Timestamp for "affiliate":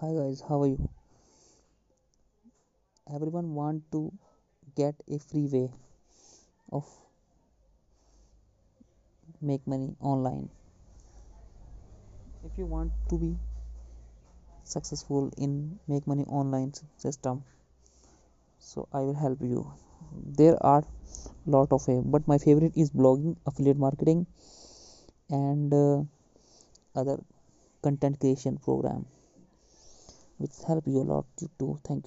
23.46-23.78